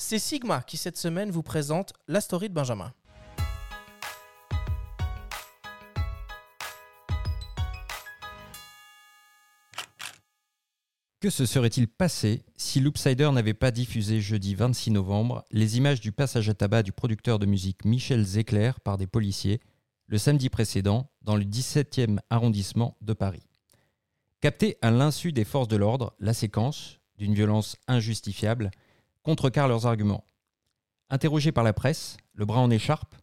[0.00, 2.94] C'est Sigma qui cette semaine vous présente la story de Benjamin.
[11.20, 16.12] Que se serait-il passé si Loopsider n'avait pas diffusé jeudi 26 novembre les images du
[16.12, 19.60] passage à tabac du producteur de musique Michel Zecler par des policiers
[20.06, 23.42] le samedi précédent dans le 17e arrondissement de Paris?
[24.40, 28.70] Captée à l'insu des forces de l'ordre, la séquence, d'une violence injustifiable,
[29.28, 30.24] contrecarre leurs arguments.
[31.10, 33.14] Interrogé par la presse, le bras en écharpe,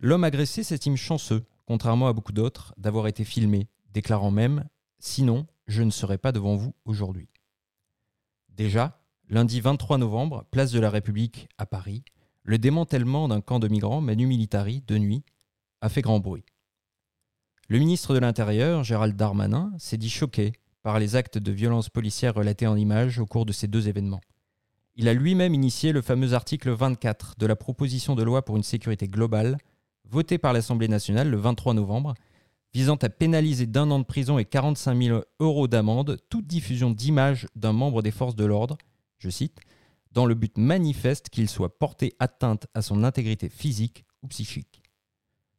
[0.00, 4.64] l'homme agressé s'estime chanceux, contrairement à beaucoup d'autres, d'avoir été filmé, déclarant même
[4.98, 7.28] Sinon, je ne serai pas devant vous aujourd'hui.
[8.48, 12.02] Déjà, lundi 23 novembre, place de la République à Paris,
[12.42, 15.22] le démantèlement d'un camp de migrants Manu Militari de nuit
[15.80, 16.46] a fait grand bruit.
[17.68, 20.50] Le ministre de l'Intérieur, Gérald Darmanin, s'est dit choqué
[20.82, 24.20] par les actes de violence policière relatés en images au cours de ces deux événements.
[25.00, 28.64] Il a lui-même initié le fameux article 24 de la proposition de loi pour une
[28.64, 29.56] sécurité globale,
[30.10, 32.14] votée par l'Assemblée nationale le 23 novembre,
[32.74, 37.46] visant à pénaliser d'un an de prison et 45 000 euros d'amende toute diffusion d'images
[37.54, 38.76] d'un membre des forces de l'ordre,
[39.18, 39.60] je cite,
[40.10, 44.82] dans le but manifeste qu'il soit porté atteinte à son intégrité physique ou psychique.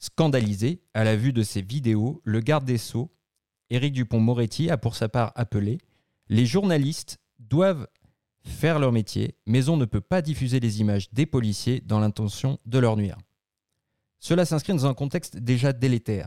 [0.00, 3.12] Scandalisé à la vue de ces vidéos, le garde des Sceaux,
[3.70, 5.78] Éric Dupont-Moretti, a pour sa part appelé
[6.28, 7.86] Les journalistes doivent
[8.42, 12.58] faire leur métier, mais on ne peut pas diffuser les images des policiers dans l'intention
[12.66, 13.18] de leur nuire.
[14.18, 16.26] Cela s'inscrit dans un contexte déjà délétère.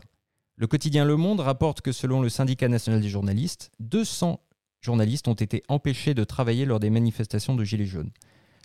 [0.56, 4.40] Le quotidien Le Monde rapporte que selon le syndicat national des journalistes, 200
[4.80, 8.10] journalistes ont été empêchés de travailler lors des manifestations de Gilets jaunes.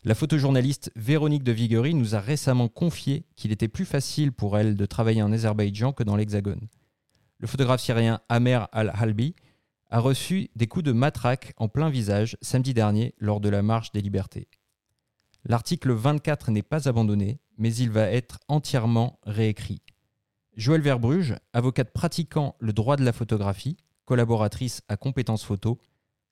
[0.03, 4.75] La photojournaliste Véronique de Viguerie nous a récemment confié qu'il était plus facile pour elle
[4.75, 6.67] de travailler en Azerbaïdjan que dans l'Hexagone.
[7.39, 9.35] Le photographe syrien Amer al-Halbi
[9.89, 13.91] a reçu des coups de matraque en plein visage samedi dernier lors de la marche
[13.91, 14.47] des libertés.
[15.45, 19.81] L'article 24 n'est pas abandonné, mais il va être entièrement réécrit.
[20.55, 25.79] Joëlle Verbruge, avocate pratiquant le droit de la photographie, collaboratrice à compétences photo,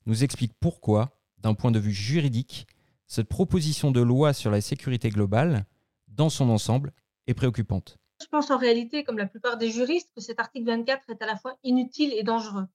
[0.06, 2.68] nous explique pourquoi, d'un point de vue juridique,
[3.06, 5.66] cette proposition de loi sur la sécurité globale,
[6.08, 6.92] dans son ensemble,
[7.28, 7.98] est préoccupante.
[8.22, 11.26] Je pense en réalité, comme la plupart des juristes, que cet article 24 est à
[11.26, 12.68] la fois inutile et dangereux.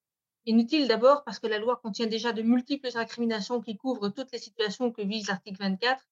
[0.45, 4.41] Inutile d'abord parce que la loi contient déjà de multiples incriminations qui couvrent toutes les
[4.41, 6.05] situations que vise l'article 24.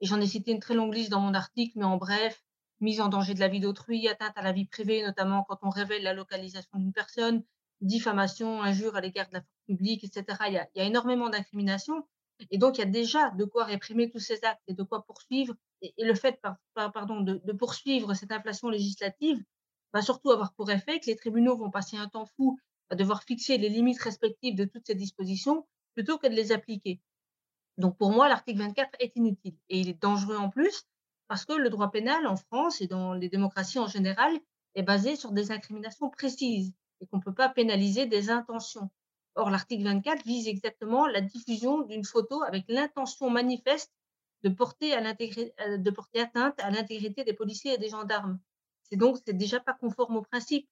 [0.00, 2.42] Et j'en ai cité une très longue liste dans mon article, mais en bref,
[2.80, 5.68] mise en danger de la vie d'autrui, atteinte à la vie privée, notamment quand on
[5.68, 7.44] révèle la localisation d'une personne,
[7.82, 10.38] diffamation, injure à l'égard de la force publique, etc.
[10.48, 12.06] Il y a, énormément d'incriminations.
[12.50, 15.04] Et donc, il y a déjà de quoi réprimer tous ces actes et de quoi
[15.04, 15.54] poursuivre.
[15.82, 16.40] Et, le fait
[16.74, 19.44] pardon, de, de, poursuivre cette inflation législative
[19.92, 22.58] va surtout avoir pour effet que les tribunaux vont passer un temps fou
[22.90, 27.00] à devoir fixer les limites respectives de toutes ces dispositions plutôt que de les appliquer.
[27.78, 30.86] Donc, pour moi, l'article 24 est inutile et il est dangereux en plus
[31.28, 34.32] parce que le droit pénal en France et dans les démocraties en général
[34.74, 38.90] est basé sur des incriminations précises et qu'on ne peut pas pénaliser des intentions.
[39.34, 43.92] Or, l'article 24 vise exactement la diffusion d'une photo avec l'intention manifeste
[44.44, 48.38] de porter, à euh, de porter atteinte à l'intégrité des policiers et des gendarmes.
[48.82, 50.68] C'est donc déjà pas conforme au principe.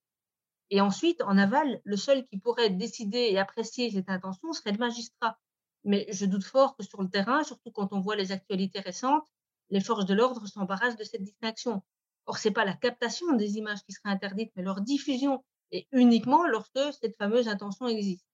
[0.74, 4.78] Et ensuite, en aval, le seul qui pourrait décider et apprécier cette intention serait le
[4.78, 5.38] magistrat.
[5.84, 9.26] Mais je doute fort que sur le terrain, surtout quand on voit les actualités récentes,
[9.68, 11.82] les forces de l'ordre s'embarrassent de cette distinction.
[12.24, 16.46] Or, c'est pas la captation des images qui serait interdite, mais leur diffusion, et uniquement
[16.46, 18.24] lorsque cette fameuse intention existe.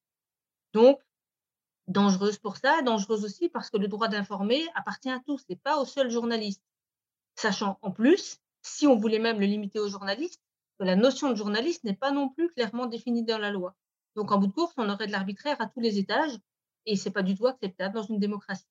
[0.74, 1.00] Donc,
[1.88, 5.80] dangereuse pour ça, dangereuse aussi parce que le droit d'informer appartient à tous et pas
[5.80, 6.62] aux seuls journalistes.
[7.34, 10.40] Sachant en plus, si on voulait même le limiter aux journalistes,
[10.84, 13.74] la notion de journaliste n'est pas non plus clairement définie dans la loi.
[14.16, 16.32] Donc, en bout de course, on aurait de l'arbitraire à tous les étages
[16.86, 18.64] et c'est pas du tout acceptable dans une démocratie.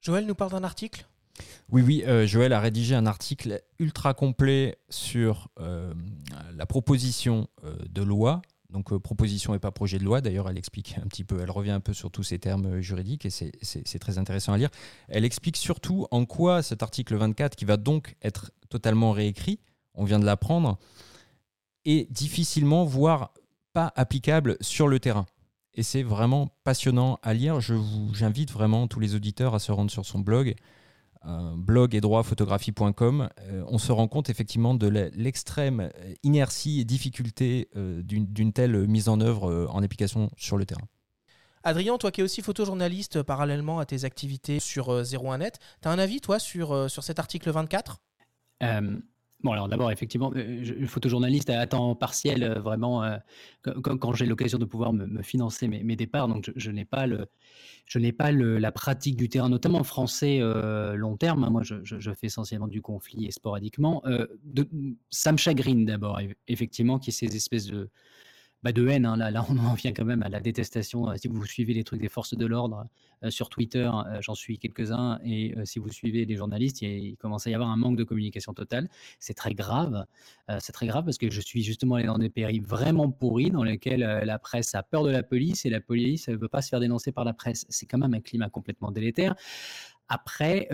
[0.00, 1.06] Joël nous parle d'un article?
[1.70, 5.94] Oui, oui, euh, Joël a rédigé un article ultra complet sur euh,
[6.56, 8.42] la proposition euh, de loi.
[8.72, 10.20] Donc proposition et pas projet de loi.
[10.20, 13.26] D'ailleurs, elle explique un petit peu, elle revient un peu sur tous ces termes juridiques
[13.26, 14.70] et c'est très intéressant à lire.
[15.08, 19.58] Elle explique surtout en quoi cet article 24, qui va donc être totalement réécrit,
[19.94, 20.78] on vient de l'apprendre,
[21.84, 23.32] est difficilement, voire
[23.72, 25.26] pas applicable sur le terrain.
[25.74, 27.60] Et c'est vraiment passionnant à lire.
[27.60, 30.54] J'invite vraiment tous les auditeurs à se rendre sur son blog
[31.24, 35.90] blog et droitphotographie.com, euh, on se rend compte effectivement de l'extrême
[36.22, 40.86] inertie et difficulté euh, d'une telle mise en œuvre euh, en application sur le terrain.
[41.62, 45.98] Adrien, toi qui es aussi photojournaliste parallèlement à tes activités sur 01net, tu as un
[45.98, 48.00] avis toi sur, sur cet article 24
[49.42, 53.16] Bon, alors d'abord, effectivement, euh, je, photojournaliste à temps partiel, euh, vraiment, euh,
[53.62, 57.26] quand, j'ai l'occasion de pouvoir me, financer mes, départs, donc je, n'ai pas, le,
[57.86, 60.40] je n'ai pas le, la pratique du terrain, notamment français
[60.94, 61.44] long terme.
[61.44, 61.50] Hein.
[61.50, 64.02] moi, je, fais essentiellement du conflit et sporadiquement.
[65.10, 67.90] Ça me chagrine d'abord, effectivement, qu'il y ait ces espèces de,
[68.62, 69.06] bah, de haine.
[69.06, 69.16] Hein.
[69.16, 71.08] Là, là, on en vient quand même à la détestation.
[71.08, 72.86] Euh, si vous suivez les trucs des forces de l'ordre
[73.24, 77.46] euh, sur Twitter, euh, j'en suis quelques-uns, et si vous suivez les journalistes, il, commence
[77.46, 78.88] à y avoir un manque de communication totale.
[79.18, 80.06] C'est très grave.
[80.58, 83.62] c'est très grave parce que je suis justement allé dans des pays vraiment pourris dans
[83.62, 86.68] lesquels la presse a peur de la police et la police ne veut pas se
[86.68, 87.66] faire dénoncer par la presse.
[87.68, 89.34] C'est quand même un climat complètement délétère.
[90.08, 90.68] Après,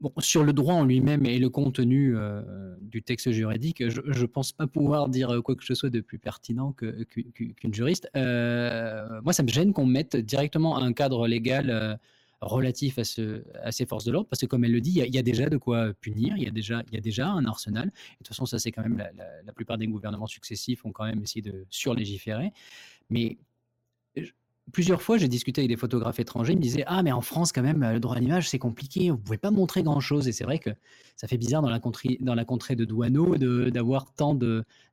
[0.00, 4.26] Bon, sur le droit en lui-même et le contenu euh, du texte juridique, je ne
[4.26, 8.06] pense pas pouvoir dire quoi que ce soit de plus pertinent qu'une juriste.
[8.14, 11.96] Euh, moi, ça me gêne qu'on mette directement un cadre légal euh,
[12.42, 15.14] relatif à, ce, à, ces forces de l'ordre, parce que comme elle le dit, il
[15.14, 17.46] y, a déjà de quoi punir, il y, a déjà, il y a déjà un
[17.46, 17.86] arsenal.
[17.86, 19.10] Et de toute façon, ça c'est quand même la,
[19.46, 22.52] la, plupart des gouvernements successifs ont quand même essayé de surlégiférer.
[23.08, 23.38] Mais
[24.72, 27.52] plusieurs fois, j'ai discuté avec des photographes étrangers, ils me disaient Ah, mais en France,
[27.52, 30.28] quand même, le droit à l'image, c'est compliqué, vous pouvez pas montrer grand-chose.
[30.28, 30.70] Et c'est vrai que
[31.16, 33.36] ça fait bizarre dans la contrée, dans la contrée de Douaneau
[33.70, 34.34] d'avoir tant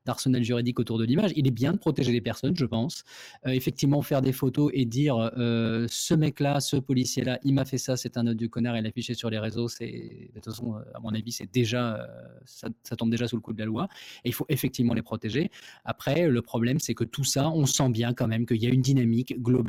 [0.06, 1.31] d'arsenal juridique autour de l'image.
[1.36, 3.04] Il est bien de protéger les personnes, je pense.
[3.46, 7.78] Euh, effectivement, faire des photos et dire euh, ce mec-là, ce policier-là, il m'a fait
[7.78, 11.14] ça, c'est un du connard et l'afficher sur les réseaux, de toute façon, à mon
[11.14, 12.06] avis, c'est déjà euh,
[12.46, 13.88] ça, tombe déjà sous le coup de la loi.
[14.24, 15.52] Et il faut effectivement les protéger.
[15.84, 18.70] Après, le problème, c'est que tout ça, on sent bien quand même qu'il y a
[18.70, 19.62] une dynamique globale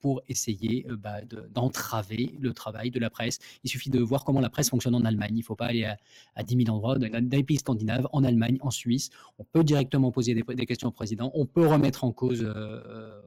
[0.00, 1.20] pour essayer bah,
[1.50, 3.38] d'entraver le travail de la presse.
[3.64, 5.84] Il suffit de voir comment la presse fonctionne en Allemagne il ne faut pas aller
[5.84, 9.10] à, 10 000 endroits, dans les pays scandinaves, en Allemagne, en Suisse.
[9.38, 11.30] On peut directement poser des, questions au président.
[11.34, 13.20] On peut remettre en cause euh, euh,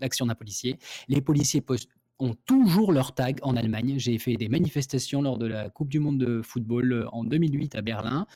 [0.00, 0.78] l'action d'un policier.
[1.08, 1.60] Les policiers
[2.18, 3.94] ont toujours leur tag en Allemagne.
[3.98, 7.76] J'ai fait des manifestations lors de la Coupe du Monde de football euh, en 2008
[7.76, 8.26] à Berlin,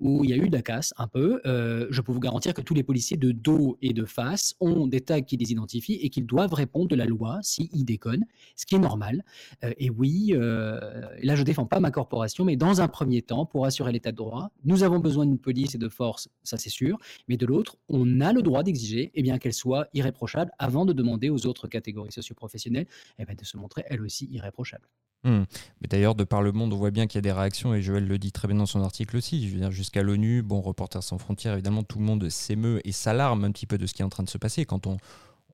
[0.00, 1.40] où il y a eu de la casse un peu.
[1.46, 4.86] Euh, je peux vous garantir que tous les policiers de dos et de face ont
[4.86, 8.66] des tags qui les identifient et qu'ils doivent répondre de la loi s'ils déconnent, ce
[8.66, 9.24] qui est normal.
[9.64, 13.66] Euh, et oui, là je défends pas ma corporation, mais dans un premier temps, pour
[13.66, 16.98] assurer l'état de droit, nous avons besoin d'une police et de force, ça c'est sûr,
[17.28, 21.30] mais de l'autre, on a le droit d'exiger eh qu'elle soit irréprochable avant de demander
[21.30, 22.86] aux autres catégories socioprofessionnelles
[23.18, 24.88] eh de se montrer elle aussi irréprochable.
[25.24, 25.44] Hmm.
[25.80, 27.80] Mais d'ailleurs, de par le monde, on voit bien qu'il y a des réactions, et
[27.80, 29.46] Joël le dit très bien dans son article aussi.
[29.46, 32.90] Je veux dire, jusqu'à l'ONU, bon, Reporters sans frontières, évidemment, tout le monde s'émeut et
[32.90, 34.64] s'alarme un petit peu de ce qui est en train de se passer.
[34.64, 34.96] Quand on,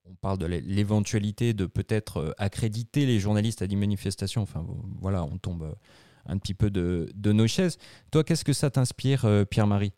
[0.06, 4.64] on parle de l'éventualité de peut-être euh, accréditer les journalistes à des manifestations, enfin
[5.00, 5.74] voilà, on tombe euh,
[6.24, 7.76] un petit peu de, de nos chaises.
[8.10, 9.92] Toi, qu'est-ce que ça t'inspire, euh, Pierre-Marie?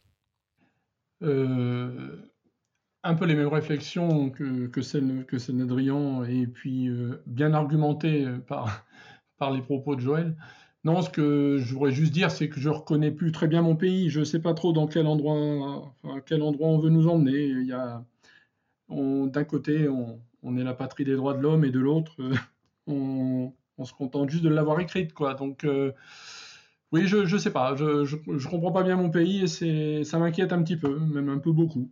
[3.02, 8.38] Un peu les mêmes réflexions que, celles que Adrien, et puis euh, bien argumentées euh,
[9.38, 10.36] par, les propos de Joël.
[10.84, 13.76] Non, ce que je voudrais juste dire, c'est que je reconnais plus très bien mon
[13.76, 14.08] pays.
[14.08, 17.52] Je ne sais pas trop dans quel endroit, on veut nous emmener.
[18.88, 22.34] D'un côté, on, est la patrie des droits de l'homme, et de l'autre, euh,
[22.86, 25.34] on, on, se contente juste de l'avoir écrite, quoi.
[25.34, 25.66] Donc,
[26.92, 27.76] oui, je ne sais pas.
[27.76, 31.38] Je, ne comprends pas bien mon pays et ça m'inquiète un petit peu, même un
[31.38, 31.90] peu beaucoup.